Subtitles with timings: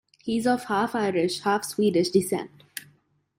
[0.23, 2.49] He is of half-Irish, half-Swedish descent.